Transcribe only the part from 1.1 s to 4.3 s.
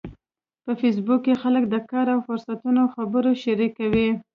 کې خلک د کار او فرصتونو خبرونه شریکوي